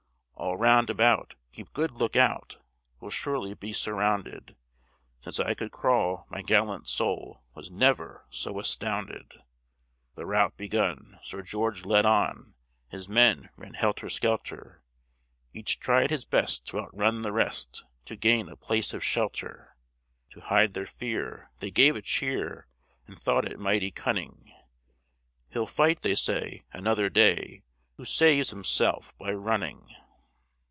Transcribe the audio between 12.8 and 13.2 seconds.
His